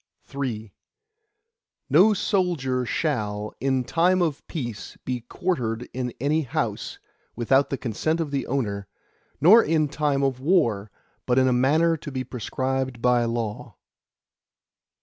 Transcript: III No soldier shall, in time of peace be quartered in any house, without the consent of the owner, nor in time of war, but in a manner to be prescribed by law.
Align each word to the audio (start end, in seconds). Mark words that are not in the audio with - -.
III 0.35 0.73
No 1.87 2.13
soldier 2.15 2.87
shall, 2.87 3.53
in 3.59 3.83
time 3.83 4.19
of 4.23 4.41
peace 4.47 4.97
be 5.05 5.21
quartered 5.21 5.87
in 5.93 6.11
any 6.19 6.41
house, 6.41 6.97
without 7.35 7.69
the 7.69 7.77
consent 7.77 8.19
of 8.19 8.31
the 8.31 8.47
owner, 8.47 8.87
nor 9.39 9.63
in 9.63 9.87
time 9.87 10.23
of 10.23 10.39
war, 10.39 10.89
but 11.27 11.37
in 11.37 11.47
a 11.47 11.53
manner 11.53 11.95
to 11.97 12.11
be 12.11 12.23
prescribed 12.23 12.99
by 12.99 13.25
law. 13.25 13.75